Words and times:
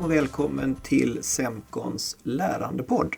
och 0.00 0.10
välkommen 0.10 0.74
till 0.74 1.22
Semkons 1.22 2.16
lärandepodd. 2.22 3.16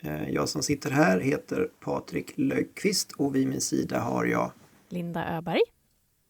Eh, 0.00 0.30
jag 0.30 0.48
som 0.48 0.62
sitter 0.62 0.90
här 0.90 1.20
heter 1.20 1.68
Patrik 1.80 2.32
Löfqvist 2.34 3.12
och 3.12 3.34
vid 3.34 3.48
min 3.48 3.60
sida 3.60 4.00
har 4.00 4.24
jag 4.24 4.52
Linda 4.88 5.36
Öberg. 5.36 5.60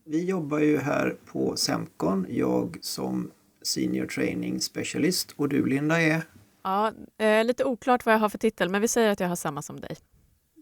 Vi 0.04 0.24
jobbar 0.24 0.58
ju 0.58 0.78
här 0.78 1.16
på 1.26 1.56
Semkon, 1.56 2.26
jag 2.28 2.78
som 2.80 3.30
Senior 3.62 4.06
Training 4.06 4.60
Specialist 4.60 5.34
och 5.36 5.48
du 5.48 5.66
Linda 5.66 6.00
är? 6.00 6.22
Ja, 6.62 6.92
eh, 7.18 7.44
lite 7.44 7.64
oklart 7.64 8.06
vad 8.06 8.14
jag 8.14 8.18
har 8.18 8.28
för 8.28 8.38
titel 8.38 8.68
men 8.68 8.80
vi 8.80 8.88
säger 8.88 9.10
att 9.10 9.20
jag 9.20 9.28
har 9.28 9.36
samma 9.36 9.62
som 9.62 9.80
dig. 9.80 9.96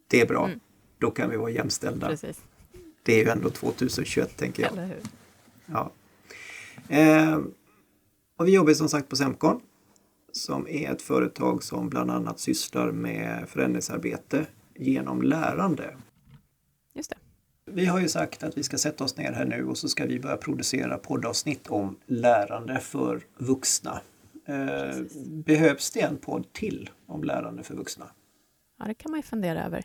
Det 0.06 0.20
är 0.20 0.26
bra, 0.26 0.44
mm. 0.46 0.60
då 0.98 1.10
kan 1.10 1.30
vi 1.30 1.36
vara 1.36 1.50
jämställda. 1.50 2.06
Precis. 2.06 2.40
Det 3.02 3.20
är 3.20 3.24
ju 3.24 3.30
ändå 3.30 3.50
2021 3.50 4.36
tänker 4.36 4.62
jag. 4.62 4.72
Eller 4.72 4.86
hur? 4.86 5.00
Ja. 5.66 5.90
Och 8.40 8.46
vi 8.46 8.54
jobbar 8.54 8.72
som 8.72 8.88
sagt 8.88 9.08
på 9.08 9.16
Semcon 9.16 9.60
som 10.32 10.68
är 10.68 10.92
ett 10.92 11.02
företag 11.02 11.62
som 11.62 11.88
bland 11.88 12.10
annat 12.10 12.40
sysslar 12.40 12.92
med 12.92 13.48
förändringsarbete 13.48 14.46
genom 14.74 15.22
lärande. 15.22 15.96
Just 16.94 17.10
det. 17.10 17.16
Vi 17.64 17.86
har 17.86 18.00
ju 18.00 18.08
sagt 18.08 18.42
att 18.42 18.58
vi 18.58 18.62
ska 18.62 18.78
sätta 18.78 19.04
oss 19.04 19.16
ner 19.16 19.32
här 19.32 19.44
nu 19.44 19.64
och 19.64 19.78
så 19.78 19.88
ska 19.88 20.06
vi 20.06 20.20
börja 20.20 20.36
producera 20.36 20.98
poddavsnitt 20.98 21.68
om 21.68 21.96
lärande 22.06 22.80
för 22.80 23.20
vuxna. 23.38 24.00
Eh, 24.46 24.96
behövs 25.26 25.90
det 25.90 26.00
en 26.00 26.16
podd 26.16 26.52
till 26.52 26.90
om 27.06 27.24
lärande 27.24 27.62
för 27.62 27.74
vuxna? 27.74 28.06
Ja, 28.78 28.84
det 28.84 28.94
kan 28.94 29.10
man 29.10 29.18
ju 29.18 29.22
fundera 29.22 29.64
över. 29.64 29.84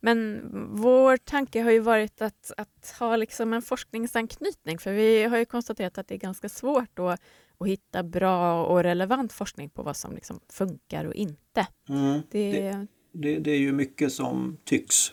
Men 0.00 0.40
vår 0.72 1.16
tanke 1.16 1.62
har 1.62 1.70
ju 1.70 1.80
varit 1.80 2.22
att, 2.22 2.52
att 2.56 2.96
ha 2.98 3.16
liksom 3.16 3.52
en 3.52 3.62
forskningsanknytning 3.62 4.78
för 4.78 4.92
vi 4.92 5.24
har 5.24 5.38
ju 5.38 5.44
konstaterat 5.44 5.98
att 5.98 6.08
det 6.08 6.14
är 6.14 6.18
ganska 6.18 6.48
svårt 6.48 6.98
att, 6.98 7.20
att 7.60 7.68
hitta 7.68 8.02
bra 8.02 8.64
och 8.66 8.82
relevant 8.82 9.32
forskning 9.32 9.70
på 9.70 9.82
vad 9.82 9.96
som 9.96 10.14
liksom 10.14 10.40
funkar 10.48 11.04
och 11.04 11.14
inte. 11.14 11.66
Mm. 11.88 12.20
Det, 12.30 12.52
det, 12.52 12.86
det, 13.12 13.38
det, 13.38 13.50
är 13.50 13.58
ju 13.58 13.72
mycket 13.72 14.12
som 14.12 14.56
tycks. 14.64 15.12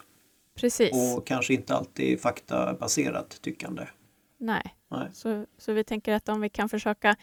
Precis. 0.56 1.18
Och 1.18 1.28
kanske 1.28 1.54
inte 1.54 1.76
alltid 1.76 2.22
faktabaserat 2.22 3.42
tyckande. 3.42 3.88
Nej, 4.38 4.76
Nej. 4.88 5.10
Så, 5.14 5.46
så 5.58 5.74
vi 5.74 5.84
tänker 5.84 6.14
att 6.14 6.30
om 6.30 6.42
vi 6.42 6.50
kan 6.50 6.70
försöka 6.70 7.16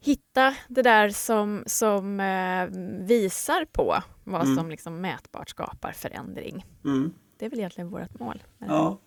hitta 0.00 0.54
det 0.68 0.82
där 0.82 1.10
som, 1.10 1.62
som 1.66 2.20
eh, 2.20 2.66
visar 3.06 3.64
på 3.64 3.96
vad 4.24 4.42
mm. 4.42 4.56
som 4.56 4.70
liksom 4.70 5.00
mätbart 5.00 5.50
skapar 5.50 5.92
förändring. 5.92 6.66
Mm. 6.84 7.12
Det 7.36 7.46
är 7.46 7.50
väl 7.50 7.58
egentligen 7.58 7.90
vårt 7.90 8.18
mål. 8.18 8.42
Ja, 8.58 8.98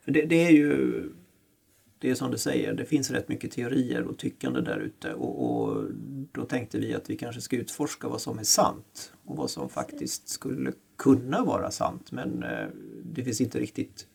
för 0.00 0.12
det, 0.12 0.22
det, 0.22 0.46
är 0.46 0.50
ju 0.50 1.02
det 2.00 2.10
är 2.10 2.14
som 2.14 2.30
du 2.30 2.38
säger, 2.38 2.74
det 2.74 2.84
finns 2.84 3.10
rätt 3.10 3.28
mycket 3.28 3.52
teorier 3.52 4.02
och 4.02 4.18
tyckande 4.18 4.60
där 4.60 4.78
ute 4.78 5.14
och, 5.14 5.62
och, 5.62 5.84
då 6.32 6.44
tänkte 6.44 6.78
vi 6.78 6.94
att 6.94 7.10
vi 7.10 7.16
kanske 7.16 7.40
ska 7.40 7.56
utforska 7.56 8.08
vad 8.08 8.20
som 8.20 8.38
är 8.38 8.44
sant 8.44 9.12
och 9.24 9.36
vad 9.36 9.50
som 9.50 9.68
faktiskt 9.68 10.28
skulle 10.28 10.72
kunna 10.98 11.44
vara 11.44 11.70
sant 11.70 12.12
men 12.12 12.42
eh, 12.42 12.66
det 13.04 13.24
finns 13.24 13.40
inte 13.40 13.58
riktigt 13.58 14.06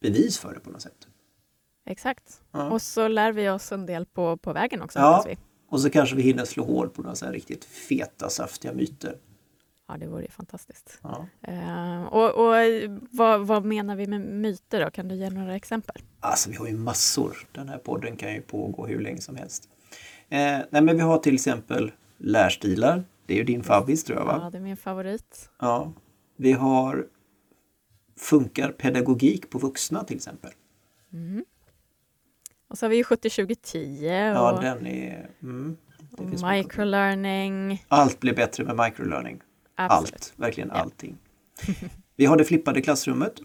bevis 0.00 0.38
för 0.38 0.54
det 0.54 0.60
på 0.60 0.70
något 0.70 0.82
sätt. 0.82 1.08
Exakt. 1.86 2.42
Ja. 2.50 2.70
Och 2.70 2.82
så 2.82 3.08
lär 3.08 3.32
vi 3.32 3.48
oss 3.48 3.72
en 3.72 3.86
del 3.86 4.06
på, 4.06 4.36
på 4.36 4.52
vägen 4.52 4.82
också. 4.82 4.98
Ja, 4.98 5.26
och 5.68 5.80
så 5.80 5.90
kanske 5.90 6.16
vi 6.16 6.22
hinner 6.22 6.44
slå 6.44 6.64
hål 6.64 6.88
på 6.88 7.02
några 7.02 7.14
så 7.14 7.26
riktigt 7.26 7.64
feta, 7.64 8.28
saftiga 8.28 8.72
myter. 8.72 9.16
Ja, 9.92 9.98
det 9.98 10.06
vore 10.06 10.22
ju 10.22 10.30
fantastiskt. 10.30 10.98
Ja. 11.02 11.26
Uh, 11.48 12.04
och, 12.04 12.30
och 12.30 12.54
vad, 13.10 13.46
vad, 13.46 13.64
menar 13.64 13.96
vi 13.96 14.06
med 14.06 14.20
myter 14.20 14.84
då? 14.84 14.90
Kan 14.90 15.08
du 15.08 15.14
ge 15.14 15.30
några 15.30 15.56
exempel? 15.56 16.02
Alltså, 16.20 16.50
vi 16.50 16.56
har 16.56 16.66
ju 16.66 16.76
massor. 16.76 17.48
Den 17.52 17.68
här 17.68 17.78
podden 17.78 18.16
kan 18.16 18.34
ju 18.34 18.40
pågå 18.40 18.86
hur 18.86 19.00
länge 19.00 19.20
som 19.20 19.36
helst. 19.36 19.68
Eh, 20.28 20.58
nej, 20.70 20.82
men 20.82 20.96
vi 20.96 21.00
har 21.00 21.18
till 21.18 21.34
exempel 21.34 21.92
lärstilar. 22.18 23.04
Det 23.26 23.34
är 23.34 23.38
ju 23.38 23.44
din 23.44 23.62
favorit 23.62 24.06
tror 24.06 24.18
jag 24.18 24.26
va? 24.26 24.40
Ja, 24.42 24.50
det 24.50 24.58
är 24.58 24.62
min 24.62 24.76
favorit. 24.76 25.50
Ja. 25.58 25.92
Vi 26.36 26.52
har 26.52 27.06
Funkar 28.16 28.72
pedagogik 28.72 29.50
på 29.50 29.58
vuxna 29.58 30.04
till 30.04 30.16
exempel? 30.16 30.50
Mm. 31.12 31.44
Och 32.68 32.78
så 32.78 32.86
har 32.86 32.90
vi 32.90 33.02
70-20-10. 33.02 34.30
Och... 34.30 34.36
Ja, 34.36 34.60
den 34.62 34.86
är... 34.86 35.30
Mm, 35.42 35.76
microlearning. 36.52 37.84
Allt 37.88 38.20
blir 38.20 38.34
bättre 38.34 38.64
med 38.64 38.76
microlearning. 38.76 39.40
Absolut. 39.90 40.14
Allt, 40.14 40.32
verkligen 40.36 40.68
ja. 40.68 40.74
allting. 40.74 41.18
Vi 42.16 42.26
har 42.26 42.36
det 42.36 42.44
flippade 42.44 42.82
klassrummet. 42.82 43.40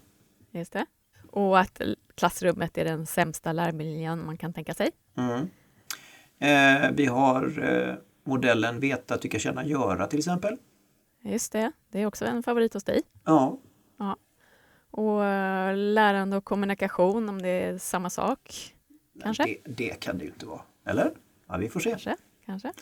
Just 0.51 0.73
det. 0.73 0.85
Och 1.31 1.59
att 1.59 1.81
klassrummet 2.15 2.77
är 2.77 2.85
den 2.85 3.05
sämsta 3.05 3.51
lärmiljön 3.53 4.25
man 4.25 4.37
kan 4.37 4.53
tänka 4.53 4.73
sig. 4.73 4.91
Mm. 5.17 5.49
Eh, 6.39 6.91
vi 6.91 7.05
har 7.05 7.63
eh, 7.63 7.95
modellen 8.23 8.79
veta, 8.79 9.17
tycka, 9.17 9.39
känna, 9.39 9.65
göra 9.65 10.07
till 10.07 10.19
exempel. 10.19 10.57
Just 11.23 11.51
det, 11.51 11.71
det 11.91 12.01
är 12.01 12.05
också 12.05 12.25
en 12.25 12.43
favorit 12.43 12.73
hos 12.73 12.83
dig. 12.83 13.01
Ja. 13.25 13.59
ja. 13.97 14.17
Och 14.91 15.19
uh, 15.19 15.75
lärande 15.75 16.37
och 16.37 16.45
kommunikation, 16.45 17.29
om 17.29 17.41
det 17.41 17.49
är 17.49 17.77
samma 17.77 18.09
sak? 18.09 18.73
Kanske? 19.23 19.43
Det, 19.43 19.57
det, 19.65 19.99
kan 19.99 20.17
det 20.17 20.23
ju 20.23 20.29
inte 20.29 20.45
vara. 20.45 20.61
Eller? 20.85 21.11
Ja, 21.47 21.57
vi 21.57 21.69
får 21.69 21.79
se. 21.79 21.89
Kanske. 21.89 22.15
Kanske. 22.45 22.73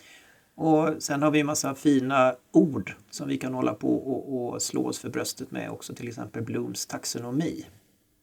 Och 0.56 1.04
sen 1.04 1.22
har 1.22 1.32
vi 1.32 1.40
en 1.40 1.46
massa 1.46 1.76
fina 1.76 2.36
ord 2.52 2.94
som 3.10 3.28
vi 3.28 3.38
kan 3.38 3.54
hålla 3.54 3.74
på 3.74 3.96
och, 3.96 4.54
och 4.54 4.62
slå 4.62 4.88
oss 4.88 5.00
för 5.00 5.10
bröstet 5.10 5.52
med 5.52 5.70
också, 5.70 5.96
till 5.96 6.08
exempel 6.08 6.44
Blooms 6.44 6.86
taxonomi. 6.86 7.66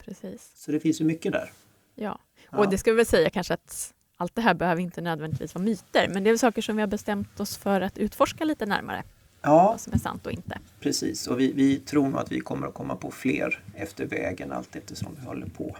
Precis. 0.05 0.53
Så 0.55 0.73
det 0.73 0.81
finns 0.81 1.01
ju 1.01 1.05
mycket 1.05 1.33
där. 1.33 1.51
Ja, 1.95 2.19
och 2.51 2.65
ja. 2.65 2.71
det 2.71 2.79
ska 2.79 2.91
vi 2.91 2.97
väl 2.97 3.07
säga 3.07 3.31
kanske 3.31 3.55
att 3.55 3.95
allt 4.17 4.35
det 4.35 4.41
här 4.41 4.55
behöver 4.55 4.83
inte 4.83 5.01
nödvändigtvis 5.01 5.55
vara 5.55 5.65
myter, 5.65 6.09
men 6.09 6.25
det 6.25 6.31
är 6.31 6.37
saker 6.37 6.63
som 6.63 6.77
vi 6.77 6.83
har 6.83 6.87
bestämt 6.87 7.41
oss 7.41 7.57
för 7.57 7.81
att 7.81 7.99
utforska 7.99 8.45
lite 8.45 8.67
närmare. 8.67 9.03
Ja, 9.43 9.69
vad 9.71 9.81
som 9.81 9.93
är 9.93 9.99
sant 9.99 10.27
och 10.27 10.33
inte. 10.33 10.59
Precis, 10.81 11.27
och 11.27 11.41
vi, 11.41 11.53
vi 11.53 11.77
tror 11.77 12.09
nog 12.09 12.21
att 12.21 12.33
vi 12.33 12.41
kommer 12.41 12.67
att 12.67 12.75
komma 12.75 12.97
på 12.97 13.11
fler 13.11 13.63
efter 13.75 14.07
vägen 14.07 14.53
allt 14.53 14.77
eftersom 14.77 15.17
vi 15.21 15.27
håller 15.27 15.47
på. 15.47 15.77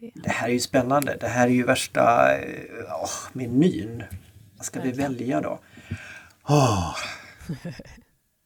Det. 0.00 0.10
det 0.14 0.30
här 0.30 0.48
är 0.48 0.52
ju 0.52 0.60
spännande. 0.60 1.16
Det 1.20 1.28
här 1.28 1.46
är 1.46 1.52
ju 1.52 1.62
värsta 1.62 2.30
oh, 3.02 3.28
menyn. 3.32 4.02
Vad 4.60 4.64
ska 4.66 4.80
vi 4.80 4.92
välja 4.92 5.40
då? 5.40 5.58
Oh. 6.48 6.96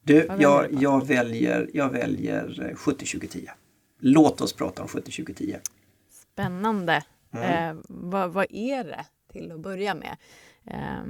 Du, 0.03 0.27
jag, 0.39 0.67
jag, 0.81 1.07
väljer, 1.07 1.69
jag 1.73 1.89
väljer 1.89 2.73
70-20-10. 2.75 3.49
Låt 3.99 4.41
oss 4.41 4.53
prata 4.53 4.81
om 4.81 4.87
70-20-10. 4.87 5.59
Spännande. 6.31 7.03
Mm. 7.33 7.77
Eh, 7.77 7.83
vad, 7.87 8.33
vad, 8.33 8.45
är 8.49 8.83
det 8.83 9.05
till 9.31 9.51
att 9.51 9.59
börja 9.59 9.95
med? 9.95 10.17
Eh, 10.65 11.05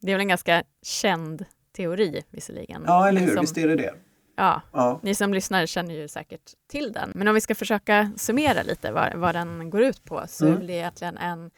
det 0.00 0.12
är 0.12 0.14
väl 0.14 0.20
en 0.20 0.28
ganska 0.28 0.62
känd 0.82 1.44
teori 1.76 2.22
visserligen. 2.30 2.82
Ja, 2.86 3.08
eller 3.08 3.20
hur? 3.20 3.34
Som, 3.34 3.40
Visst 3.40 3.58
är 3.58 3.68
det 3.68 3.76
det? 3.76 3.94
Ja, 4.36 4.62
ja, 4.72 5.00
ni 5.02 5.14
som 5.14 5.34
lyssnar 5.34 5.66
känner 5.66 5.94
ju 5.94 6.08
säkert 6.08 6.50
till 6.68 6.92
den. 6.92 7.12
Men 7.14 7.28
om 7.28 7.34
vi 7.34 7.40
ska 7.40 7.54
försöka 7.54 8.12
summera 8.16 8.62
lite 8.62 8.92
vad, 8.92 9.14
vad 9.14 9.34
den 9.34 9.70
går 9.70 9.82
ut 9.82 10.04
på 10.04 10.24
så 10.28 10.46
mm. 10.46 10.62
är 10.62 10.66
det 10.66 10.72
egentligen 10.72 11.18
en, 11.18 11.50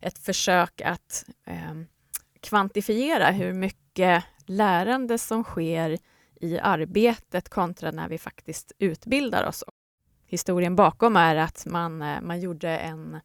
ett 0.00 0.18
försök 0.18 0.80
att 0.80 1.24
eh, 1.46 1.74
kvantifiera 2.40 3.30
hur 3.30 3.52
mycket 3.52 4.24
lärande 4.46 5.18
som 5.18 5.44
sker 5.44 5.98
i 6.40 6.58
arbetet 6.58 7.48
kontra 7.48 7.90
när 7.90 8.08
vi 8.08 8.18
faktiskt 8.18 8.72
utbildar 8.78 9.46
oss. 9.46 9.64
Historien 10.26 10.76
bakom 10.76 11.16
är 11.16 11.36
att 11.36 11.66
man, 11.66 12.02
eh, 12.02 12.20
man 12.20 12.40
gjorde 12.40 12.78
en, 12.78 13.20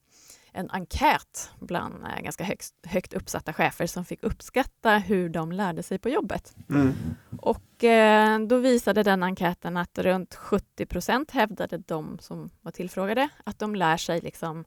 en 0.52 0.70
enkät 0.70 1.52
bland 1.60 2.04
eh, 2.04 2.24
ganska 2.24 2.44
högt, 2.44 2.74
högt 2.84 3.14
uppsatta 3.14 3.54
chefer 3.54 3.88
som 3.88 4.06
fick 4.06 4.24
uppskatta 4.24 4.98
hur 4.98 5.30
de 5.30 5.52
lärde 5.52 5.84
sig 5.84 6.00
på 6.00 6.10
jobbet. 6.10 6.56
Mm. 6.70 6.94
Och 7.42 7.84
eh, 7.84 8.40
då 8.40 8.58
visade 8.58 9.04
den 9.04 9.24
enkäten 9.24 9.78
att 9.78 9.98
runt 9.98 10.36
70 10.36 10.86
procent 10.86 11.32
hävdade 11.32 11.78
de 11.78 12.20
som 12.20 12.50
var 12.62 12.72
tillfrågade 12.72 13.30
att 13.44 13.60
de 13.60 13.76
lär 13.76 13.98
sig 13.98 14.22
liksom 14.22 14.66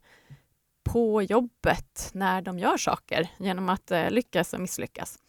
på 0.91 1.21
jobbet 1.21 2.09
när 2.13 2.41
de 2.41 2.59
gör 2.59 2.77
saker 2.77 3.29
genom 3.37 3.69
att 3.69 3.91
eh, 3.91 4.09
lyckas 4.09 4.53
och 4.53 4.59
misslyckas. 4.59 5.19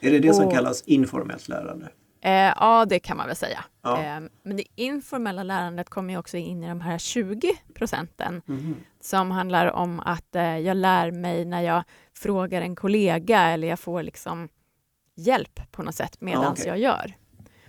Är 0.00 0.10
det 0.10 0.18
det 0.18 0.28
och, 0.28 0.34
som 0.34 0.50
kallas 0.50 0.82
informellt 0.82 1.48
lärande? 1.48 1.88
Eh, 2.22 2.32
ja, 2.32 2.86
det 2.88 2.98
kan 2.98 3.16
man 3.16 3.26
väl 3.26 3.36
säga. 3.36 3.64
Ja. 3.82 4.02
Eh, 4.02 4.20
men 4.42 4.56
det 4.56 4.64
informella 4.74 5.42
lärandet 5.42 5.90
kommer 5.90 6.18
också 6.18 6.36
in 6.36 6.64
i 6.64 6.68
de 6.68 6.80
här 6.80 6.98
20 6.98 7.52
procenten 7.74 8.42
mm. 8.48 8.76
som 9.00 9.30
handlar 9.30 9.66
om 9.66 10.00
att 10.00 10.36
eh, 10.36 10.58
jag 10.58 10.76
lär 10.76 11.10
mig 11.10 11.44
när 11.44 11.62
jag 11.62 11.84
frågar 12.12 12.62
en 12.62 12.76
kollega 12.76 13.40
eller 13.40 13.68
jag 13.68 13.80
får 13.80 14.02
liksom 14.02 14.48
hjälp 15.16 15.72
på 15.72 15.82
något 15.82 15.94
sätt 15.94 16.20
medan 16.20 16.42
ja, 16.42 16.52
okay. 16.52 16.66
jag 16.66 16.78
gör. 16.78 17.14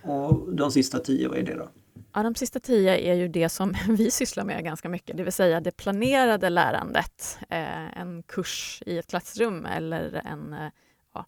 Och 0.04 0.56
de 0.56 0.72
sista 0.72 1.00
tio, 1.00 1.28
vad 1.28 1.38
är 1.38 1.44
det 1.44 1.56
då? 1.56 1.70
Ja, 2.14 2.24
de 2.24 2.36
sista 2.36 2.60
tio 2.60 2.98
är 2.98 3.14
ju 3.14 3.28
det 3.28 3.50
som 3.50 3.74
vi 3.90 4.12
sysslar 4.12 4.44
med 4.44 4.64
ganska 4.64 4.90
mycket, 4.90 5.18
det 5.18 5.24
vill 5.24 5.34
säga 5.34 5.62
det 5.62 5.72
planerade 5.72 6.50
lärandet. 6.50 7.38
Eh, 7.50 8.00
en 8.00 8.24
kurs 8.24 8.84
i 8.86 8.98
ett 8.98 9.08
klassrum 9.08 9.66
eller 9.66 10.22
en 10.26 10.54
eh, 10.54 10.72
ja, 11.14 11.26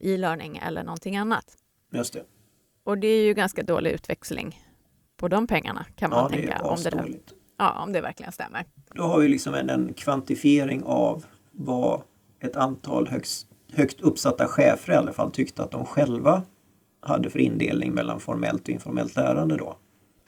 e-learning 0.00 0.56
eller 0.66 0.82
någonting 0.82 1.16
annat. 1.16 1.44
Just 1.92 2.12
det. 2.12 2.24
Och 2.84 2.98
det 2.98 3.08
är 3.08 3.24
ju 3.24 3.34
ganska 3.34 3.62
dålig 3.62 3.90
utväxling 3.90 4.64
på 5.16 5.28
de 5.28 5.46
pengarna 5.46 5.86
kan 5.96 6.10
man 6.10 6.18
ja, 6.18 6.28
tänka. 6.28 6.58
Det 6.58 6.68
om, 6.68 6.82
det 6.82 7.18
ja, 7.58 7.82
om 7.82 7.92
det 7.92 8.00
verkligen 8.00 8.32
stämmer. 8.32 8.64
Då 8.94 9.02
har 9.02 9.20
vi 9.20 9.28
liksom 9.28 9.54
en, 9.54 9.70
en 9.70 9.94
kvantifiering 9.94 10.82
av 10.82 11.24
vad 11.52 12.02
ett 12.40 12.56
antal 12.56 13.08
högst 13.08 13.46
högt 13.72 14.00
uppsatta 14.00 14.48
chefer 14.48 14.92
i 14.92 14.96
alla 14.96 15.12
fall 15.12 15.32
tyckte 15.32 15.62
att 15.62 15.70
de 15.70 15.86
själva 15.86 16.42
hade 17.00 17.30
för 17.30 17.38
indelning 17.38 17.94
mellan 17.94 18.20
formellt 18.20 18.62
och 18.62 18.68
informellt 18.68 19.16
lärande 19.16 19.56
då. 19.56 19.76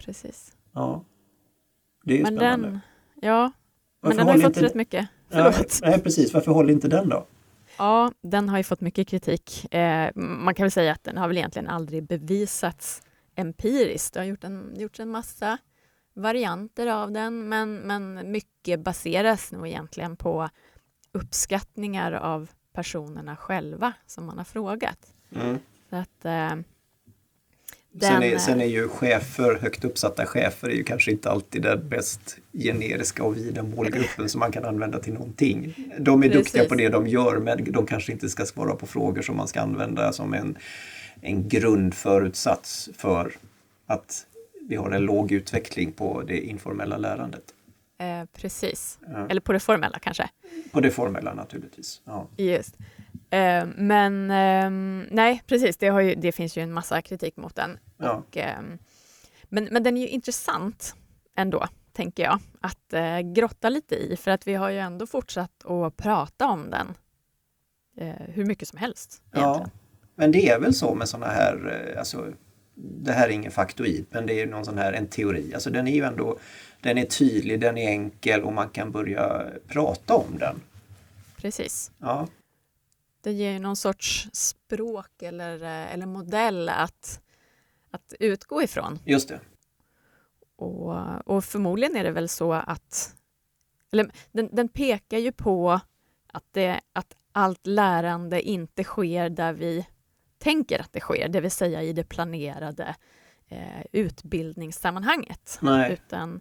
Precis. 0.04 0.56
Ja. 0.72 1.04
Det 2.04 2.12
är 2.12 2.16
ju 2.16 2.22
men 2.22 2.36
spännande. 2.36 2.68
Den, 2.68 2.80
ja, 3.22 3.52
Varför 4.00 4.16
men 4.16 4.26
den 4.26 4.26
har 4.28 4.36
ju 4.36 4.42
fått 4.42 4.56
inte- 4.56 4.64
rätt 4.66 4.74
mycket. 4.74 5.08
Ja, 5.28 5.52
nej, 5.82 6.00
precis. 6.02 6.34
Varför 6.34 6.52
håller 6.52 6.72
inte 6.72 6.88
den 6.88 7.08
då? 7.08 7.26
Ja, 7.78 8.12
den 8.22 8.48
har 8.48 8.58
ju 8.58 8.64
fått 8.64 8.80
mycket 8.80 9.08
kritik. 9.08 9.74
Eh, 9.74 10.10
man 10.14 10.54
kan 10.54 10.64
väl 10.64 10.70
säga 10.70 10.92
att 10.92 11.04
den 11.04 11.16
har 11.16 11.28
väl 11.28 11.36
egentligen 11.36 11.68
aldrig 11.68 12.02
bevisats 12.02 13.02
empiriskt. 13.34 14.14
Det 14.14 14.20
har 14.20 14.24
gjort 14.24 14.44
en, 14.44 14.72
gjorts 14.76 15.00
en 15.00 15.08
massa 15.08 15.58
varianter 16.14 16.86
av 16.86 17.12
den, 17.12 17.48
men, 17.48 17.74
men 17.74 18.32
mycket 18.32 18.80
baseras 18.80 19.52
nog 19.52 19.66
egentligen 19.68 20.16
på 20.16 20.48
uppskattningar 21.12 22.12
av 22.12 22.50
personerna 22.72 23.36
själva 23.36 23.92
som 24.06 24.26
man 24.26 24.38
har 24.38 24.44
frågat. 24.44 25.14
Mm. 25.34 25.58
Så 25.90 25.96
att, 25.96 26.24
eh, 26.24 26.54
Sen, 28.00 28.12
den, 28.20 28.22
är, 28.22 28.38
sen 28.38 28.60
är 28.60 28.64
ju 28.66 28.88
chefer, 28.88 29.58
högt 29.62 29.84
uppsatta 29.84 30.26
chefer, 30.26 30.68
är 30.68 30.74
ju 30.74 30.84
kanske 30.84 31.10
inte 31.10 31.30
alltid 31.30 31.62
den 31.62 31.88
bäst 31.88 32.38
generiska 32.52 33.24
och 33.24 33.36
vida 33.36 33.62
målgruppen 33.62 34.28
som 34.28 34.38
man 34.38 34.52
kan 34.52 34.64
använda 34.64 34.98
till 34.98 35.12
någonting. 35.12 35.74
De 35.98 36.22
är 36.22 36.28
duktiga 36.28 36.42
Precis. 36.62 36.68
på 36.68 36.74
det 36.74 36.88
de 36.88 37.06
gör 37.06 37.36
men 37.38 37.72
de 37.72 37.86
kanske 37.86 38.12
inte 38.12 38.28
ska 38.28 38.46
svara 38.46 38.74
på 38.74 38.86
frågor 38.86 39.22
som 39.22 39.36
man 39.36 39.48
ska 39.48 39.60
använda 39.60 40.12
som 40.12 40.34
en, 40.34 40.58
en 41.20 41.48
grundförutsats 41.48 42.88
för 42.96 43.32
att 43.86 44.26
vi 44.68 44.76
har 44.76 44.90
en 44.90 45.02
låg 45.02 45.32
utveckling 45.32 45.92
på 45.92 46.22
det 46.22 46.40
informella 46.40 46.96
lärandet. 46.96 47.42
eh, 47.98 48.24
precis, 48.40 48.98
Ja. 49.12 49.26
eller 49.28 49.40
på 49.40 49.52
det 49.52 49.60
formella 49.60 49.98
kanske. 49.98 50.28
På 50.72 50.80
det 50.80 50.90
formella 50.90 51.34
naturligtvis. 51.34 52.00
Ja. 52.04 52.26
Just. 52.36 52.74
Eh, 53.30 53.66
men 53.76 54.30
ehm, 54.30 55.06
nej, 55.10 55.42
precis, 55.46 55.76
det, 55.76 55.86
ju, 55.86 56.14
det 56.14 56.32
finns 56.32 56.56
ju 56.56 56.62
en 56.62 56.72
massa 56.72 57.02
kritik 57.02 57.36
mot 57.36 57.56
den. 57.56 57.78
Ja. 57.98 58.12
Och, 58.12 58.36
ehm, 58.36 58.78
men, 59.44 59.68
men 59.70 59.82
den 59.82 59.96
är 59.96 60.00
ju 60.00 60.08
intressant 60.08 60.94
ändå, 61.36 61.66
tänker 61.92 62.22
jag, 62.22 62.38
att 62.60 62.92
eh, 62.92 63.20
grotta 63.20 63.68
lite 63.68 63.94
i, 63.94 64.16
för 64.16 64.30
att 64.30 64.46
vi 64.46 64.54
har 64.54 64.70
ju 64.70 64.78
ändå 64.78 65.06
fortsatt 65.06 65.64
att 65.64 65.96
prata 65.96 66.46
om 66.46 66.70
den 66.70 66.94
eh, 67.96 68.26
hur 68.28 68.44
mycket 68.44 68.68
som 68.68 68.78
helst. 68.78 69.22
Ja, 69.30 69.40
Egentligen. 69.40 69.70
men 70.14 70.32
det 70.32 70.48
är 70.48 70.60
väl 70.60 70.74
så 70.74 70.94
med 70.94 71.08
sådana 71.08 71.32
här, 71.32 71.86
eh, 71.92 71.98
alltså, 71.98 72.32
det 72.74 73.12
här 73.12 73.28
är 73.28 73.32
ingen 73.32 73.52
faktoid, 73.52 74.06
men 74.10 74.26
det 74.26 74.40
är 74.40 74.46
någon 74.46 74.64
sån 74.64 74.78
här 74.78 74.92
en 74.92 75.06
teori. 75.06 75.54
Alltså 75.54 75.70
den 75.70 75.88
är 75.88 75.94
ju 75.94 76.04
ändå, 76.04 76.38
den 76.80 76.98
är 76.98 77.04
tydlig, 77.04 77.60
den 77.60 77.78
är 77.78 77.88
enkel 77.88 78.42
och 78.42 78.52
man 78.52 78.68
kan 78.68 78.90
börja 78.90 79.42
prata 79.68 80.14
om 80.14 80.38
den. 80.38 80.60
Precis. 81.36 81.90
Ja, 81.98 82.26
Det 83.22 83.32
ger 83.32 83.52
ju 83.52 83.58
någon 83.58 83.76
sorts 83.76 84.28
språk 84.32 85.22
eller, 85.22 85.62
eh, 85.62 85.94
eller 85.94 86.06
modell 86.06 86.68
att, 86.68 87.20
att 87.90 88.14
utgå 88.20 88.62
ifrån. 88.62 88.98
just 89.04 89.28
det. 89.28 89.40
Och, 90.56 91.28
och 91.28 91.44
förmodligen 91.44 91.96
är 91.96 92.04
det 92.04 92.10
väl 92.10 92.28
så 92.28 92.52
att... 92.52 93.14
Eller, 93.92 94.10
den, 94.32 94.48
den 94.52 94.68
pekar 94.68 95.18
ju 95.18 95.32
på 95.32 95.80
att, 96.26 96.44
det, 96.50 96.80
att 96.92 97.16
allt 97.32 97.66
lärande 97.66 98.42
inte 98.42 98.84
sker 98.84 99.28
där 99.28 99.52
vi 99.52 99.86
tänker 100.38 100.80
att 100.80 100.92
det 100.92 101.00
sker, 101.00 101.28
det 101.28 101.40
vill 101.40 101.50
säga 101.50 101.82
i 101.82 101.92
det 101.92 102.04
planerade 102.04 102.96
eh, 103.48 103.82
utbildningssammanhanget. 103.92 105.58
Nej, 105.62 105.92
Utan, 105.92 106.40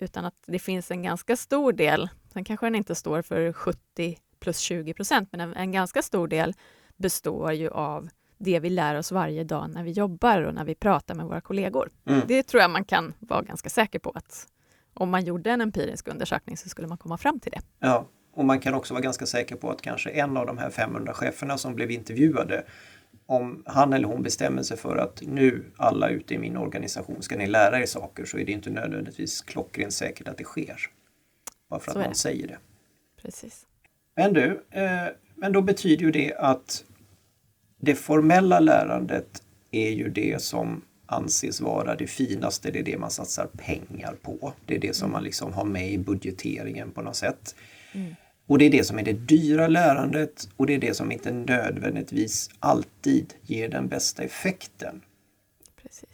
utan 0.00 0.24
att 0.24 0.42
det 0.46 0.58
finns 0.58 0.90
en 0.90 1.02
ganska 1.02 1.36
stor 1.36 1.72
del, 1.72 2.08
sen 2.32 2.44
kanske 2.44 2.66
den 2.66 2.74
inte 2.74 2.94
står 2.94 3.22
för 3.22 3.52
70 3.52 4.18
plus 4.40 4.58
20 4.58 4.94
procent, 4.94 5.28
men 5.32 5.40
en, 5.40 5.54
en 5.54 5.72
ganska 5.72 6.02
stor 6.02 6.28
del 6.28 6.54
består 6.96 7.52
ju 7.52 7.68
av 7.70 8.08
det 8.38 8.60
vi 8.60 8.70
lär 8.70 8.94
oss 8.94 9.12
varje 9.12 9.44
dag 9.44 9.70
när 9.70 9.82
vi 9.82 9.90
jobbar 9.90 10.42
och 10.42 10.54
när 10.54 10.64
vi 10.64 10.74
pratar 10.74 11.14
med 11.14 11.26
våra 11.26 11.40
kollegor. 11.40 11.90
Mm. 12.06 12.20
Det 12.28 12.42
tror 12.42 12.60
jag 12.62 12.70
man 12.70 12.84
kan 12.84 13.14
vara 13.18 13.42
ganska 13.42 13.68
säker 13.68 13.98
på 13.98 14.10
att 14.10 14.46
om 14.94 15.10
man 15.10 15.24
gjorde 15.24 15.50
en 15.50 15.60
empirisk 15.60 16.08
undersökning 16.08 16.56
så 16.56 16.68
skulle 16.68 16.88
man 16.88 16.98
komma 16.98 17.18
fram 17.18 17.40
till 17.40 17.52
det. 17.52 17.60
ja. 17.78 18.08
Och 18.32 18.44
man 18.44 18.60
kan 18.60 18.74
också 18.74 18.94
vara 18.94 19.02
ganska 19.02 19.26
säker 19.26 19.56
på 19.56 19.70
att 19.70 19.82
kanske 19.82 20.10
en 20.10 20.36
av 20.36 20.46
de 20.46 20.58
här 20.58 20.70
500 20.70 21.14
cheferna 21.14 21.58
som 21.58 21.74
blev 21.74 21.90
intervjuade, 21.90 22.64
om 23.26 23.62
han 23.66 23.92
eller 23.92 24.08
hon 24.08 24.22
bestämmer 24.22 24.62
sig 24.62 24.76
för 24.76 24.96
att 24.96 25.22
nu 25.22 25.72
alla 25.76 26.08
ute 26.08 26.34
i 26.34 26.38
min 26.38 26.56
organisation 26.56 27.22
ska 27.22 27.36
ni 27.36 27.46
lära 27.46 27.80
er 27.80 27.86
saker 27.86 28.24
så 28.24 28.38
är 28.38 28.44
det 28.44 28.52
inte 28.52 28.70
nödvändigtvis 28.70 29.40
klockrent 29.42 29.92
säkert 29.92 30.28
att 30.28 30.36
det 30.38 30.44
sker. 30.44 30.76
Bara 31.70 31.80
för 31.80 31.90
Så 31.92 31.98
att 31.98 32.04
man 32.04 32.12
det. 32.12 32.18
säger 32.18 32.48
det. 32.48 32.58
Precis. 33.22 33.66
Men 34.18 34.32
du, 34.32 34.62
eh, 34.70 35.06
men 35.34 35.52
då 35.52 35.62
betyder 35.62 36.04
ju 36.04 36.10
det 36.10 36.34
att 36.34 36.84
det 37.80 37.94
formella 37.94 38.60
lärandet 38.60 39.42
är 39.70 39.90
ju 39.90 40.08
det 40.08 40.42
som 40.42 40.82
anses 41.06 41.60
vara 41.60 41.94
det 41.94 42.06
finaste, 42.06 42.70
det 42.70 42.78
är 42.78 42.82
det 42.82 42.98
man 42.98 43.10
satsar 43.10 43.46
pengar 43.46 44.14
på. 44.22 44.52
Det 44.66 44.74
är 44.74 44.78
det 44.78 44.96
som 44.96 45.12
man 45.12 45.24
liksom 45.24 45.52
har 45.52 45.64
med 45.64 45.92
i 45.92 45.98
budgeteringen 45.98 46.90
på 46.90 47.02
något 47.02 47.16
sätt. 47.16 47.54
Mm. 47.92 48.14
Och 48.46 48.58
det 48.58 48.64
är 48.64 48.70
det 48.70 48.84
som 48.84 48.98
är 48.98 49.02
det 49.02 49.12
dyra 49.12 49.68
lärandet 49.68 50.48
och 50.56 50.66
det 50.66 50.74
är 50.74 50.78
det 50.78 50.94
som 50.94 51.12
inte 51.12 51.32
nödvändigtvis 51.32 52.50
alltid 52.58 53.34
ger 53.42 53.68
den 53.68 53.88
bästa 53.88 54.22
effekten. 54.22 55.00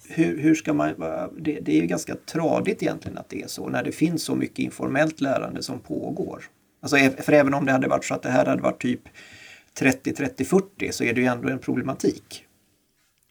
Hur, 0.08 0.38
hur 0.40 0.54
ska 0.54 0.72
man, 0.72 0.94
det, 1.38 1.60
det 1.60 1.72
är 1.72 1.80
ju 1.80 1.86
ganska 1.86 2.14
tradigt 2.14 2.82
egentligen 2.82 3.18
att 3.18 3.28
det 3.28 3.42
är 3.42 3.48
så 3.48 3.68
när 3.68 3.84
det 3.84 3.92
finns 3.92 4.22
så 4.22 4.34
mycket 4.34 4.58
informellt 4.58 5.20
lärande 5.20 5.62
som 5.62 5.78
pågår. 5.78 6.44
Alltså, 6.84 6.96
ä- 6.96 7.22
för 7.22 7.32
även 7.32 7.54
om 7.54 7.66
det 7.66 7.72
hade 7.72 7.88
varit 7.88 8.04
så 8.04 8.14
att 8.14 8.22
det 8.22 8.30
här 8.30 8.46
hade 8.46 8.62
varit 8.62 8.80
typ 8.80 9.00
30-30-40 9.78 10.90
så 10.90 11.04
är 11.04 11.12
det 11.14 11.20
ju 11.20 11.26
ändå 11.26 11.48
en 11.48 11.58
problematik. 11.58 12.44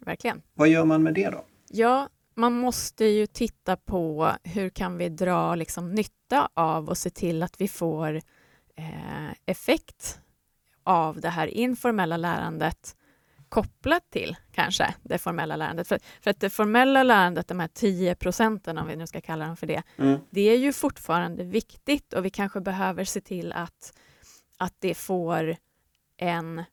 Verkligen. 0.05 0.41
Vad 0.53 0.67
gör 0.69 0.85
man 0.85 1.03
med 1.03 1.13
det 1.13 1.29
då? 1.29 1.45
Ja, 1.69 2.09
man 2.35 2.53
måste 2.53 3.05
ju 3.05 3.25
titta 3.27 3.75
på 3.75 4.31
hur 4.43 4.69
kan 4.69 4.97
vi 4.97 5.09
dra 5.09 5.55
liksom 5.55 5.91
nytta 5.91 6.49
av 6.53 6.89
och 6.89 6.97
se 6.97 7.09
till 7.09 7.43
att 7.43 7.61
vi 7.61 7.67
får 7.67 8.15
eh, 8.75 9.31
effekt 9.45 10.19
av 10.83 11.21
det 11.21 11.29
här 11.29 11.47
informella 11.47 12.17
lärandet 12.17 12.95
kopplat 13.53 14.09
till 14.09 14.35
kanske 14.51 14.95
det 15.03 15.17
formella 15.17 15.55
lärandet. 15.55 15.87
För, 15.87 15.99
för 16.21 16.31
att 16.31 16.39
det 16.39 16.49
formella 16.49 17.03
lärandet, 17.03 17.47
de 17.47 17.59
här 17.59 17.67
10 17.67 18.15
procenten 18.15 18.77
om 18.77 18.87
vi 18.87 18.95
nu 18.95 19.07
ska 19.07 19.21
kalla 19.21 19.45
dem 19.45 19.57
för 19.57 19.67
det, 19.67 19.83
Mm. 19.97 20.19
det 20.29 20.41
är 20.41 20.57
ju 20.57 20.73
fortfarande 20.73 21.43
viktigt 21.43 22.13
och 22.13 22.25
vi 22.25 22.29
kanske 22.29 22.61
behöver 22.61 23.03
se 23.03 23.21
till 23.21 23.51
att, 23.51 23.93
att 24.57 24.73
det 24.79 24.95
får 24.95 25.55
en, 26.17 26.63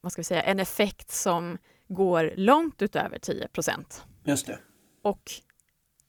vad 0.00 0.12
ska 0.12 0.20
vi 0.20 0.24
säga, 0.24 0.42
en 0.42 0.60
effekt 0.60 1.10
som 1.10 1.58
går 1.88 2.32
långt 2.36 2.82
utöver 2.82 3.18
10 3.18 3.48
procent. 3.48 4.04
Just 4.24 4.46
det. 4.46 4.58
Och 5.02 5.30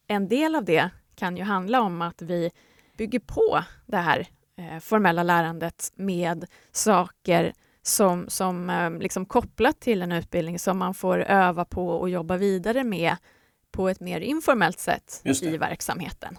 en 0.07 0.27
del 0.27 0.55
av 0.55 0.65
det 0.65 0.89
kan 1.15 1.37
ju 1.37 1.43
handla 1.43 1.81
om 1.81 2.01
att 2.01 2.21
vi 2.21 2.51
bygger 2.97 3.19
på 3.19 3.63
det 3.85 3.97
här 3.97 4.27
eh, 4.55 4.79
formella 4.79 5.23
lärandet 5.23 5.91
med 5.95 6.45
saker 6.71 7.53
som, 7.83 8.29
som 8.29 8.69
eh, 8.69 8.91
liksom 8.91 9.25
kopplat 9.25 9.79
till 9.79 10.01
en 10.01 10.11
utbildning 10.11 10.59
som 10.59 10.77
man 10.77 10.93
får 10.93 11.19
öva 11.19 11.65
på 11.65 11.89
och 11.89 12.09
jobba 12.09 12.37
vidare 12.37 12.83
med 12.83 13.15
på 13.71 13.89
ett 13.89 13.99
mer 13.99 14.21
informellt 14.21 14.79
sätt 14.79 15.21
i 15.41 15.57
verksamheten. 15.57 16.37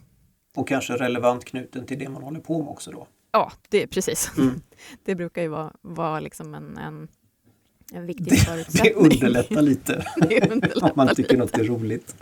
Och 0.57 0.69
kanske 0.69 0.93
relevant 0.93 1.45
knuten 1.45 1.87
till 1.87 1.99
det 1.99 2.09
man 2.09 2.23
håller 2.23 2.41
på 2.41 2.59
med 2.59 2.69
också 2.69 2.91
då. 2.91 3.07
Ja, 3.33 3.53
det 3.69 3.83
är 3.83 3.87
precis. 3.87 4.33
Mm. 4.39 4.61
Det 5.05 5.15
brukar 5.15 5.43
ju 5.43 5.49
vara, 5.49 5.73
vara 5.81 6.21
liksom 6.21 6.55
en, 6.55 6.79
en, 6.79 7.09
en 7.95 8.07
viktig 8.07 8.27
Det 8.27 8.37
förutsättning. 8.37 8.95
underlättar 8.95 9.63
lite 9.63 10.05
Det 10.29 10.51
underlättar 10.51 10.83
om 10.87 10.93
man 10.97 11.09
tycker 11.09 11.23
lite. 11.23 11.37
något 11.37 11.59
är 11.59 11.65
roligt. 11.65 12.15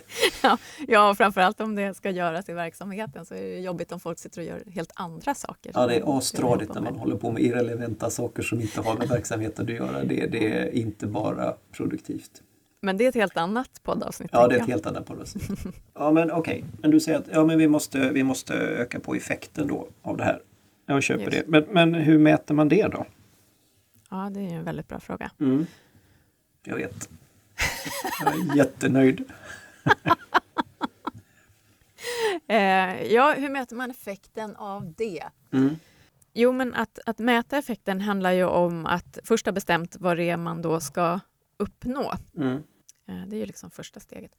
Ja, 0.89 1.11
och 1.11 1.17
framförallt 1.17 1.61
om 1.61 1.75
det 1.75 1.95
ska 1.95 2.11
göras 2.11 2.49
i 2.49 2.53
verksamheten 2.53 3.25
så 3.27 3.35
är 3.35 3.43
det 3.43 3.59
jobbigt 3.59 3.93
om 3.93 4.01
folk 4.01 4.19
sitter 4.19 4.41
och 4.41 4.47
gör 4.47 4.63
helt 4.73 4.91
andra 4.95 5.35
saker. 5.35 5.73
Ja, 5.75 5.87
det 5.87 5.97
är 5.97 6.19
astradigt 6.19 6.75
när 6.75 6.81
man 6.83 6.95
håller 6.95 7.17
på 7.17 7.31
med 7.33 7.43
irrelevanta 7.43 8.11
saker 8.11 8.43
som 8.43 8.61
inte 8.61 8.81
har 8.81 8.99
med 8.99 9.09
verksamheten 9.09 9.65
att 9.65 9.73
göra. 9.73 10.05
Det, 10.05 10.27
det 10.27 10.59
är 10.59 10.75
inte 10.75 11.07
bara 11.07 11.55
produktivt. 11.73 12.31
Men 12.83 12.97
det 12.97 13.05
är 13.05 13.09
ett 13.09 13.15
helt 13.15 13.37
annat 13.37 13.71
poddavsnitt. 13.83 14.31
Ja, 14.33 14.49
det 14.49 14.55
är 14.57 14.61
ett 14.61 14.67
helt 14.69 14.87
annat 14.87 15.07
policy. 15.07 15.39
Ja, 15.95 16.11
men 16.13 16.31
okej. 16.31 16.65
Men 16.83 16.91
du 16.91 17.01
säger 17.01 17.19
att 17.19 17.25
ja, 17.33 17.45
men 17.45 17.59
vi, 17.59 17.69
måste, 17.69 18.11
vi 18.11 18.23
måste 18.23 18.55
öka 18.55 19.01
på 19.01 19.15
effekten 19.15 19.67
då 19.69 19.89
av 20.03 20.17
det 20.17 20.25
här. 20.25 20.41
Jag 20.87 21.03
köper 21.03 21.25
Just. 21.25 21.37
det. 21.37 21.43
Men, 21.47 21.65
men 21.71 21.95
hur 21.95 22.19
mäter 22.19 22.55
man 22.55 22.69
det 22.69 22.87
då? 22.87 23.07
Ja, 24.11 24.31
det 24.31 24.41
är 24.41 24.55
en 24.55 24.65
väldigt 24.65 24.89
bra 24.89 25.01
fråga. 25.01 25.31
Mm. 25.41 25.67
Jag 26.63 26.77
vet. 26.77 27.09
Jag 28.21 28.35
är 28.35 28.57
jättenöjd. 28.57 29.25
Eh, 32.47 33.13
ja, 33.13 33.35
hur 33.39 33.49
mäter 33.49 33.77
man 33.77 33.91
effekten 33.91 34.57
av 34.57 34.95
det? 34.97 35.25
Mm. 35.53 35.77
Jo, 36.33 36.53
men 36.53 36.75
att, 36.75 36.99
att 37.07 37.19
mäta 37.19 37.59
effekten 37.59 38.01
handlar 38.01 38.33
ju 38.33 38.45
om 38.45 38.87
att 38.87 39.19
först 39.25 39.47
ha 39.47 39.53
bestämt 39.53 39.97
vad 40.01 40.17
det 40.17 40.31
är 40.31 40.37
man 40.37 40.63
då 40.63 40.81
ska 40.81 41.21
uppnå. 41.57 42.13
Mm. 42.37 42.63
Eh, 43.09 43.27
det 43.27 43.37
är 43.37 43.41
ju 43.41 43.47
liksom 43.47 43.71
första 43.71 44.01
steget. 44.01 44.33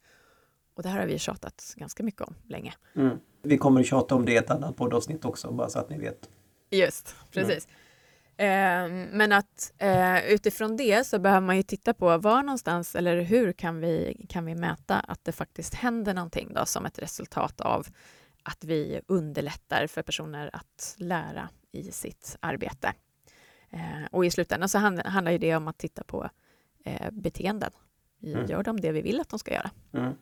Och 0.74 0.82
det 0.82 0.88
här 0.88 1.00
har 1.00 1.06
vi 1.06 1.18
tjatat 1.18 1.74
ganska 1.76 2.02
mycket 2.02 2.20
om 2.22 2.34
länge. 2.46 2.74
Mm. 2.94 3.18
Vi 3.42 3.58
kommer 3.58 3.80
att 3.80 3.86
tjata 3.86 4.14
om 4.14 4.24
det 4.24 4.32
i 4.32 4.36
ett 4.36 4.50
annat 4.50 4.76
poddavsnitt 4.76 5.24
också, 5.24 5.52
bara 5.52 5.68
så 5.68 5.78
att 5.78 5.90
ni 5.90 5.98
vet. 5.98 6.30
Just, 6.70 7.16
precis. 7.30 7.66
Ehm, 7.66 7.74
men 8.46 9.32
att 9.32 9.72
eh, 9.78 10.32
utifrån 10.32 10.76
det 10.76 11.06
så 11.06 11.18
behöver 11.18 11.46
man 11.46 11.56
ju 11.56 11.62
titta 11.62 11.94
på 11.94 12.18
var 12.18 12.42
någonstans 12.42 12.94
eller 12.94 13.20
hur 13.20 13.52
kan 13.52 13.80
vi, 13.80 14.26
kan 14.28 14.44
vi 14.44 14.54
mäta 14.54 15.00
att 15.00 15.24
det 15.24 15.32
faktiskt 15.32 15.74
händer 15.74 16.14
någonting 16.14 16.52
då 16.54 16.66
som 16.66 16.86
ett 16.86 16.98
resultat 16.98 17.60
av 17.60 17.86
att 18.42 18.64
vi 18.64 19.00
underlättar 19.06 19.86
för 19.86 20.02
personer 20.02 20.50
att 20.52 20.94
lära 20.98 21.48
i 21.72 21.82
sitt 21.82 22.36
arbete. 22.40 22.92
Eh, 23.70 24.06
och 24.10 24.26
i 24.26 24.30
slutändan 24.30 24.68
så 24.68 24.78
handlar 24.78 25.38
det 25.38 25.56
om 25.56 25.68
att 25.68 25.78
titta 25.78 26.04
på 26.04 26.30
eh, 26.84 27.10
beteenden. 27.10 27.70
Mm. 28.22 28.46
Gör 28.46 28.62
de 28.62 28.80
det 28.80 28.92
vi 28.92 29.02
vill 29.02 29.20
att 29.20 29.28
de 29.28 29.38
ska 29.38 29.52
göra? 29.52 29.70
Mm. 29.92 30.12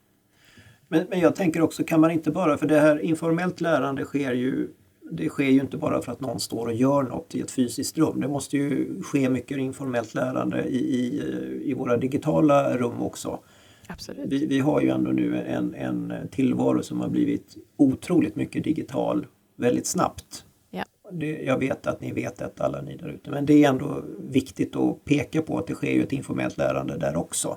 Men, 0.89 1.07
men 1.11 1.21
jag 1.21 1.37
tänker 1.37 1.61
också, 1.61 1.85
kan 1.85 2.01
man 2.01 2.11
inte 2.11 2.31
bara, 2.31 2.59
för 2.59 2.67
det 2.67 2.81
här 2.81 2.99
informellt 2.99 3.61
lärande 3.61 4.05
sker 4.05 4.33
ju 4.33 4.69
det 5.11 5.29
sker 5.29 5.45
ju 5.45 5.61
inte 5.61 5.77
bara 5.77 6.03
för 6.03 6.13
att 6.13 6.21
någon 6.21 6.41
står 6.41 6.67
och 6.67 6.75
gör 6.75 7.03
något 7.03 7.35
i 7.35 7.41
ett 7.41 7.51
fysiskt 7.51 7.99
rum. 7.99 8.21
Det 8.21 8.29
måste 8.29 8.57
ju 8.57 9.03
ske 9.03 9.29
mycket 9.29 9.59
informellt 9.59 10.15
lärande 10.15 10.65
i, 10.65 10.79
i, 10.79 11.23
i 11.65 11.75
våra 11.75 11.97
digitala 11.97 12.77
rum 12.77 13.03
också. 13.03 13.39
Absolut. 13.87 14.27
Vi, 14.29 14.47
vi 14.47 14.59
har 14.59 14.81
ju 14.81 14.89
ändå 14.89 15.11
nu 15.11 15.37
en, 15.37 15.75
en 15.75 16.13
tillvaro 16.31 16.83
som 16.83 17.01
har 17.01 17.09
blivit 17.09 17.57
otroligt 17.77 18.37
mycket 18.37 18.65
digital 18.65 19.27
väldigt 19.57 19.87
snabbt. 19.87 20.45
Ja. 20.71 20.85
Det, 21.13 21.43
jag 21.43 21.59
vet 21.59 21.87
att 21.87 22.01
ni 22.01 22.13
vet 22.13 22.37
detta 22.37 22.65
alla 22.65 22.83
ni 22.83 22.97
där 22.97 23.09
ute 23.09 23.31
men 23.31 23.47
det 23.47 23.65
är 23.65 23.69
ändå 23.69 24.05
viktigt 24.19 24.77
att 24.77 25.05
peka 25.05 25.43
på 25.43 25.59
att 25.59 25.67
det 25.67 25.75
sker 25.75 25.91
ju 25.91 26.03
ett 26.03 26.13
informellt 26.13 26.59
lärande 26.59 26.97
där 26.97 27.17
också. 27.17 27.57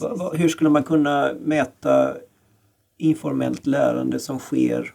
Va, 0.00 0.14
va, 0.14 0.32
hur 0.34 0.48
skulle 0.48 0.70
man 0.70 0.82
kunna 0.82 1.32
mäta 1.40 2.14
informellt 2.98 3.66
lärande 3.66 4.18
som 4.18 4.38
sker 4.38 4.94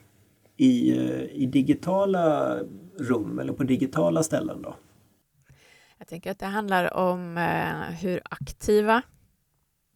i, 0.58 0.98
eh, 0.98 1.24
i 1.24 1.46
digitala 1.46 2.58
rum 3.00 3.40
eller 3.40 3.54
på 3.54 3.64
digitala 3.64 4.24
ställen 4.24 4.62
då? 4.62 4.76
Jag 5.98 6.08
tänker 6.08 6.32
att 6.32 6.40
det 6.40 6.46
handlar 6.46 6.98
om 6.98 7.38
eh, 7.38 7.96
hur 8.02 8.22
aktiva 8.24 9.02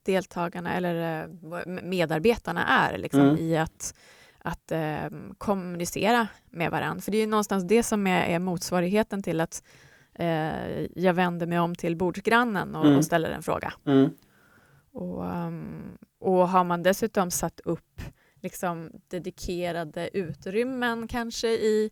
deltagarna 0.06 0.74
eller 0.74 1.22
eh, 1.22 1.66
medarbetarna 1.84 2.68
är 2.68 2.98
liksom, 2.98 3.22
mm. 3.22 3.38
i 3.38 3.58
att, 3.58 3.96
att 4.38 4.72
eh, 4.72 5.10
kommunicera 5.38 6.28
med 6.50 6.72
varandra. 6.72 7.02
För 7.02 7.12
det 7.12 7.18
är 7.18 7.22
ju 7.22 7.28
någonstans 7.28 7.64
det 7.64 7.84
som 7.84 8.08
är, 8.08 8.26
är 8.26 8.40
motsvarigheten 8.40 9.24
till 9.24 9.40
att 9.40 9.64
eh, 10.16 10.82
jag 10.96 11.14
vänder 11.14 11.48
mig 11.48 11.60
om 11.60 11.76
till 11.76 11.98
bordsgrannen 11.98 12.76
och, 12.76 12.86
mm. 12.86 12.98
och 12.98 13.06
ställer 13.06 13.30
en 13.32 13.44
fråga. 13.44 13.74
Mm. 13.86 14.10
Och, 14.94 15.24
um, 15.24 15.98
och 16.20 16.50
har 16.50 16.64
man 16.64 16.84
dessutom 16.84 17.32
satt 17.32 17.60
upp 17.60 18.02
liksom 18.42 18.92
dedikerade 19.08 20.10
utrymmen 20.14 21.08
kanske 21.08 21.48
i, 21.48 21.90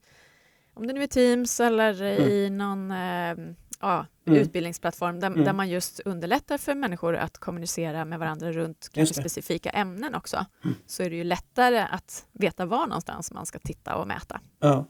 om 0.73 0.87
det 0.87 0.93
nu 0.93 1.03
är 1.03 1.07
Teams 1.07 1.59
eller 1.59 2.01
mm. 2.01 2.29
i 2.29 2.49
någon 2.49 2.91
eh, 2.91 3.55
ja, 3.79 4.05
mm. 4.27 4.39
utbildningsplattform 4.39 5.19
där, 5.19 5.27
mm. 5.27 5.43
där, 5.43 5.53
man 5.53 5.69
just 5.69 5.99
underlättar 5.99 6.57
för 6.57 6.75
människor 6.75 7.15
att 7.15 7.37
kommunicera 7.37 8.05
med 8.05 8.19
varandra 8.19 8.51
runt 8.51 8.89
kanske 8.93 9.15
specifika 9.15 9.69
ämnen 9.69 10.15
också, 10.15 10.45
mm. 10.63 10.75
så 10.85 11.03
är 11.03 11.09
det 11.09 11.15
ju 11.15 11.23
lättare 11.23 11.79
att 11.79 12.27
veta 12.31 12.65
var 12.65 12.87
någonstans 12.87 13.31
man 13.31 13.45
ska 13.45 13.59
titta 13.59 13.95
och 13.95 14.07
mäta. 14.07 14.41
Ja, 14.59 14.85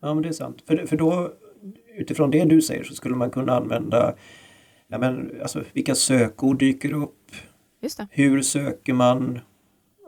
ja 0.00 0.14
men 0.14 0.22
det 0.22 0.28
är 0.28 0.32
sant. 0.32 0.62
För, 0.66 0.86
för 0.86 0.96
då, 0.96 1.32
utifrån 1.96 2.30
det 2.30 2.44
du 2.44 2.62
säger 2.62 2.84
så 2.84 2.94
skulle 2.94 3.16
man 3.16 3.30
kunna 3.30 3.52
använda 3.52 4.14
ja, 4.88 4.98
men, 4.98 5.40
alltså, 5.42 5.64
vilka 5.72 5.94
sökord 5.94 6.58
dyker 6.58 6.92
upp? 6.92 7.30
Hur 8.10 8.42
söker 8.42 8.92
man? 8.92 9.40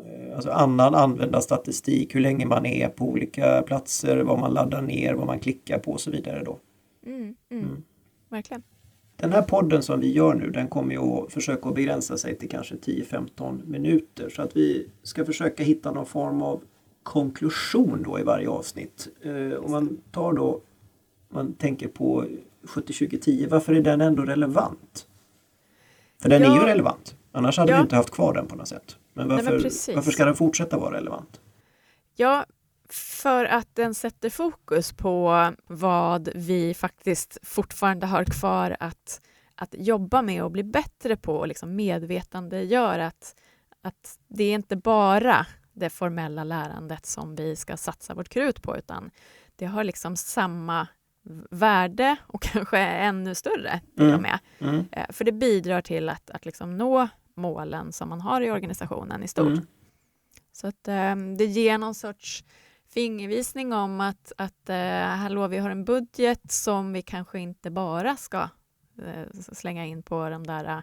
Eh, 0.05 0.35
alltså 0.37 0.51
annan 0.51 0.95
användarstatistik, 0.95 2.15
hur 2.15 2.21
länge 2.21 2.47
man 2.47 2.67
är 2.67 2.89
på 2.89 3.05
olika 3.05 3.63
platser, 3.63 4.17
vad 4.17 4.39
man 4.39 4.55
laddar 4.55 4.83
ner, 4.83 5.15
vad 5.15 5.27
man 5.27 5.41
klickar 5.41 5.79
på 5.79 5.93
och 5.93 6.01
så 6.01 6.11
vidare. 6.11 6.43
Då. 6.45 6.59
Mm, 7.07 7.35
mm. 7.51 7.65
Mm. 7.65 7.83
Verkligen. 8.29 8.63
Den 9.17 9.33
här 9.33 9.43
podden 9.43 9.83
som 9.83 10.01
vi 10.01 10.13
gör 10.13 10.35
nu 10.35 10.51
den 10.51 10.69
kommer 10.69 10.93
ju 10.93 11.01
att 11.01 11.33
försöka 11.33 11.73
begränsa 11.73 12.19
sig 12.19 12.39
till 12.39 12.49
kanske 12.49 12.75
10-15 12.75 13.67
minuter 13.67 14.29
så 14.29 14.43
att 14.43 14.57
vi 14.57 14.89
ska 15.03 15.25
försöka 15.25 15.65
hitta 15.65 15.91
någon 15.91 16.07
form 16.07 16.43
av 16.43 16.63
konklusion 17.03 18.03
då 18.03 18.19
i 18.19 18.23
varje 18.23 18.49
avsnitt. 18.49 19.09
Eh, 19.23 19.59
om 19.59 19.71
man 19.71 20.01
tar 20.11 20.33
då, 20.33 20.61
man 21.29 21.53
tänker 21.53 21.89
på 21.89 22.25
70-20-10, 22.63 23.49
varför 23.49 23.75
är 23.75 23.81
den 23.81 24.01
ändå 24.01 24.23
relevant? 24.23 25.07
För 26.23 26.29
den 26.29 26.43
ja. 26.43 26.57
är 26.57 26.61
ju 26.61 26.67
relevant, 26.67 27.17
annars 27.35 27.59
hade 27.59 27.73
ja. 27.73 27.77
vi 27.77 27.83
inte 27.83 27.97
haft 27.97 28.11
kvar 28.11 28.35
den 28.35 28.47
på 28.47 28.57
något 28.57 28.69
sätt. 28.69 28.97
Men 29.13 29.29
varför, 29.29 29.45
Nej, 29.45 29.71
men 29.87 29.95
varför 29.95 30.11
ska 30.11 30.25
den 30.25 30.35
fortsätta 30.35 30.79
vara 30.79 30.97
relevant? 30.97 31.41
Ja, 32.17 32.45
för 32.89 33.45
att 33.45 33.69
den 33.75 33.95
sätter 33.95 34.31
fokus 34.31 34.93
på 34.93 35.53
vad 35.67 36.29
vi 36.35 36.75
faktiskt 36.75 37.39
fortfarande 37.43 38.07
har 38.07 38.25
kvar 38.25 38.77
att, 38.81 39.21
att 39.55 39.75
jobba 39.79 40.23
med 40.23 40.45
och 40.45 40.51
bli 40.51 40.63
bättre 40.63 41.17
på 41.17 41.37
och 41.37 41.49
liksom 41.49 41.77
medvetandegör 41.77 42.99
att, 42.99 43.37
att 43.83 44.19
det 44.29 44.45
är 44.45 44.55
inte 44.55 44.77
bara 44.77 45.47
det 45.73 45.91
formella 45.91 46.45
lärandet 46.45 47.07
som 47.07 47.35
vi 47.35 47.57
ska 47.57 47.77
satsa 47.77 48.15
vårt 48.15 48.29
krut 48.29 48.63
på 48.63 48.77
utan 48.77 49.11
det 49.57 49.67
har 49.67 49.85
liksom 49.85 50.17
samma 50.17 50.89
värde 51.51 52.17
och 52.27 52.43
kanske 52.53 52.79
ännu 52.79 53.35
större 53.35 53.81
till 53.97 54.05
mm. 54.05 54.15
och 54.15 54.23
med. 54.23 54.39
Mm. 54.59 54.85
Eh, 54.93 55.07
för 55.11 55.25
det 55.25 55.33
bidrar 55.33 55.81
till 55.81 56.09
att, 56.09 56.31
att 56.31 56.45
liksom 56.45 56.79
nå 56.79 57.09
målen 57.37 57.93
som 57.93 58.09
man 58.09 58.21
har 58.21 58.41
i 58.41 58.51
organisationen 58.51 59.23
i 59.23 59.29
stort. 59.29 59.47
Mm. 59.47 59.67
Så 60.53 60.67
att 60.67 60.89
um, 60.89 61.37
det 61.37 61.45
ger 61.45 61.79
någon 61.79 61.95
sorts 61.95 62.45
fingervisning 62.89 63.73
om 63.73 64.01
att, 64.01 64.33
att 64.37 64.71
uh, 64.71 64.77
hallå, 65.07 65.49
vi 65.49 65.59
har 65.59 65.71
en 65.71 65.85
budget 65.85 66.53
som 66.53 66.93
vi 66.93 67.03
kanske 67.03 67.39
inte 67.39 67.71
bara 67.71 68.17
ska 68.17 68.49
uh, 68.99 69.41
slänga 69.53 69.87
in 69.87 70.03
på 70.03 70.29
de 70.29 70.47
där 70.47 70.83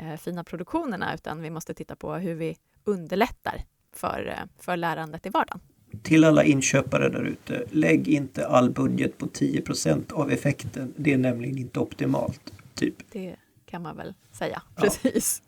uh, 0.00 0.16
fina 0.16 0.44
produktionerna, 0.44 1.14
utan 1.14 1.42
vi 1.42 1.50
måste 1.50 1.74
titta 1.74 1.96
på 1.96 2.14
hur 2.14 2.34
vi 2.34 2.56
underlättar 2.84 3.64
för, 3.92 4.36
för 4.58 4.76
lärandet 4.76 5.26
i 5.26 5.28
vardagen. 5.28 5.60
Till 6.02 6.24
alla 6.24 6.44
inköpare 6.44 7.08
där 7.08 7.22
ute, 7.24 7.64
lägg 7.70 8.08
inte 8.08 8.46
all 8.46 8.70
budget 8.70 9.18
på 9.18 9.26
10% 9.26 10.12
av 10.12 10.30
effekten. 10.30 10.94
Det 10.96 11.12
är 11.12 11.18
nämligen 11.18 11.58
inte 11.58 11.80
optimalt. 11.80 12.52
Typ. 12.74 12.94
Det 13.12 13.36
kan 13.66 13.82
man 13.82 13.96
väl 13.96 14.14
säga, 14.32 14.62
ja. 14.76 14.82
precis. 14.82 15.42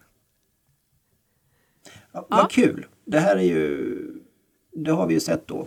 Ja, 2.12 2.26
vad 2.30 2.50
kul! 2.50 2.86
Det 3.04 3.18
här 3.18 3.36
är 3.36 3.42
ju, 3.42 3.96
det 4.72 4.90
har 4.90 5.06
vi 5.06 5.14
ju 5.14 5.20
sett 5.20 5.46
då. 5.46 5.66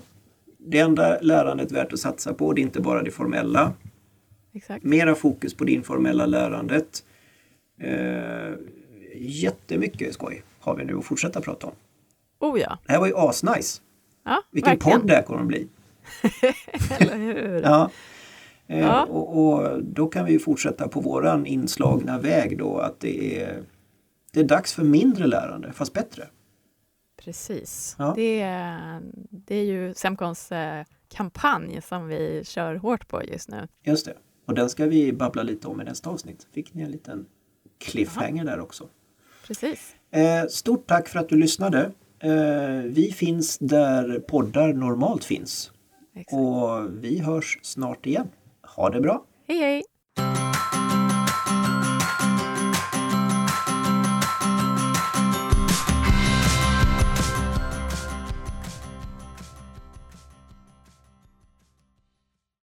Det 0.58 0.80
enda 0.80 1.20
lärandet 1.22 1.72
värt 1.72 1.94
att 1.94 2.00
satsa 2.00 2.34
på, 2.34 2.54
det 2.54 2.62
är 2.62 2.64
inte 2.64 2.82
bara 2.82 3.02
det 3.02 3.12
formella. 3.12 3.74
Exakt. 4.54 4.84
Mera 4.84 5.16
fokus 5.16 5.54
på 5.54 5.64
det 5.64 5.72
informella 5.72 6.25
lärandet. 6.25 7.04
Eh, 7.82 8.54
jättemycket 9.16 10.14
skoj 10.14 10.44
har 10.60 10.75
vi 10.75 10.86
nu 10.86 10.98
att 10.98 11.06
fortsätta 11.06 11.42
prata 11.42 11.68
om. 11.68 11.74
Oh 12.40 12.60
ja! 12.60 12.78
Det 12.86 12.92
här 12.92 13.00
var 13.00 13.08
ju 13.08 13.14
asnice! 13.18 13.82
Ja, 14.25 14.44
Vilken 14.52 14.72
verkligen. 14.72 15.00
podd 15.00 15.08
det 15.08 15.16
här 15.16 15.22
kommer 15.24 15.42
att 15.42 15.48
bli! 15.48 15.68
Eller 17.00 17.18
hur! 17.18 17.62
ja. 17.64 17.90
Eh, 18.68 18.80
ja. 18.80 19.04
Och, 19.06 19.54
och, 19.54 19.84
då 19.84 20.08
kan 20.08 20.25
vi 20.25 20.40
fortsätta 20.40 20.88
på 20.88 21.00
våran 21.00 21.46
inslagna 21.46 22.20
väg 22.20 22.58
då 22.58 22.78
att 22.78 23.00
det 23.00 23.42
är, 23.42 23.64
det 24.36 24.42
är 24.42 24.44
dags 24.44 24.74
för 24.74 24.84
mindre 24.84 25.27
lärande, 25.27 25.74
fast 25.74 25.94
bättre. 25.94 26.27
Precis. 27.18 27.96
Ja. 28.00 28.13
Det, 28.15 28.42
är, 28.42 29.01
det 29.30 29.56
är 29.56 29.63
ju 29.63 29.94
Semcons 29.94 30.51
eh, 30.51 30.86
kampanj 31.10 31.82
som 31.82 32.08
vi 32.08 32.42
kör 32.46 32.75
hårt 32.75 33.08
på 33.08 33.24
just 33.24 33.50
nu. 33.50 33.68
Just 33.84 34.06
det. 34.06 34.13
Och 34.46 34.54
den 34.54 34.70
ska 34.70 34.86
vi 34.86 35.13
babbla 35.13 35.44
lite 35.44 35.68
om 35.68 35.82
i 35.82 35.84
nästa 35.84 36.10
avsnitt. 36.10 36.48
Fick 36.54 36.74
ni 36.74 36.84
en 36.84 36.92
liten 36.92 37.25
cliffhanger 37.80 38.46
Aha. 38.46 38.56
där 38.56 38.60
också. 38.63 38.89
Precis. 39.48 39.96
Eh, 40.12 40.46
stort 40.50 40.88
tack 40.88 41.08
för 41.08 41.20
att 41.20 41.30
du 41.30 41.36
lyssnade. 41.38 41.92
Eh, 42.20 42.84
vi 42.86 43.12
finns 43.15 43.58
där 43.58 44.20
poddar 44.20 44.74
normalt 44.74 45.24
finns. 45.24 45.72
Exakt. 46.15 46.34
Och 46.34 47.04
vi 47.04 47.20
hörs 47.20 47.60
snart 47.62 48.06
igen. 48.06 48.27
Ha 48.75 48.89
det 48.89 49.01
bra! 49.01 49.25
Hej 49.48 49.58
hej! 49.58 49.84